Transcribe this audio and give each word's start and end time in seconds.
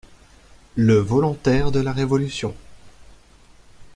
Le 0.77 0.95
volontaire 0.95 1.69
de 1.71 1.79
la 1.79 1.93
Révolution! 1.93 2.55